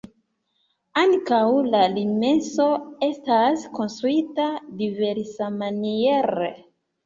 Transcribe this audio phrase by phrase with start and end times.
[1.01, 1.41] Ankaŭ
[1.75, 2.67] la limeso
[3.09, 4.51] estas konstruita
[4.83, 6.53] diversmaniere.